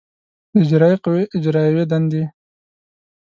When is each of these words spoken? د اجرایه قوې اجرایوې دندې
د 0.51 0.53
اجرایه 0.63 0.97
قوې 1.03 1.23
اجرایوې 1.37 1.83
دندې 1.91 2.23